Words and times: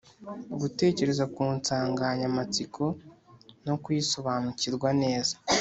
Gutekereza 0.61 1.23
ku 1.35 1.41
nsanganyamatsiko 1.57 2.83
no 3.65 3.75
kuyisobanukirwa 3.81 4.89
neza. 5.01 5.33